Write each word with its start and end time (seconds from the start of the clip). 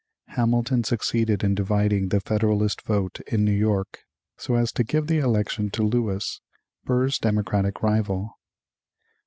Hamilton 0.29 0.83
succeeded 0.83 1.43
in 1.43 1.53
dividing 1.53 2.07
the 2.09 2.19
Federalist 2.19 2.81
vote 2.81 3.19
in 3.27 3.45
New 3.45 3.51
York 3.53 3.99
so 4.35 4.55
as 4.55 4.71
to 4.71 4.83
give 4.83 5.05
the 5.05 5.19
election 5.19 5.69
to 5.69 5.83
Lewis, 5.83 6.41
Burr's 6.83 7.19
democratic 7.19 7.83
rival. 7.83 8.33